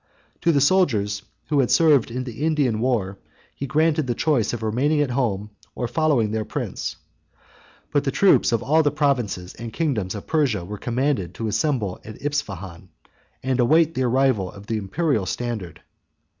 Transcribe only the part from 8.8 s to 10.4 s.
the provinces and kingdoms of